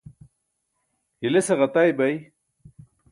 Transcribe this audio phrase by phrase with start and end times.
[1.25, 2.15] hilese ġatay bay